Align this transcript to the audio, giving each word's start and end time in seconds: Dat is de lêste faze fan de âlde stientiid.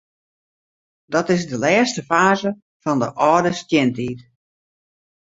Dat 1.13 1.29
is 1.33 1.43
de 1.49 1.57
lêste 1.63 2.01
faze 2.09 2.49
fan 2.81 2.99
de 3.01 3.09
âlde 3.29 3.51
stientiid. 3.63 4.19